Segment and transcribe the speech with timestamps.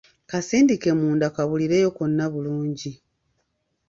[0.29, 2.91] Kasindike munda kabulireyo konna bulungi.